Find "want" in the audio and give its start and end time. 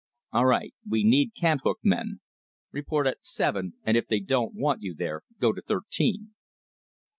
4.55-4.81